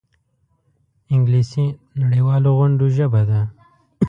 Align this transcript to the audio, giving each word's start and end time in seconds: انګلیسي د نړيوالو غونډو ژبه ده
انګلیسي 1.13 1.65
د 1.71 1.75
نړيوالو 2.03 2.49
غونډو 2.57 2.85
ژبه 2.97 3.21
ده 3.29 3.41